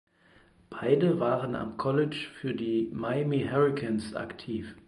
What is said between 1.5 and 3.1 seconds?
am College für die